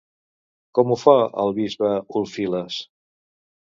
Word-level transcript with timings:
Com 0.77 0.93
ho 0.93 0.97
fa 1.03 1.15
el 1.45 1.55
bisbe 1.61 1.95
Ulfilas? 2.23 2.85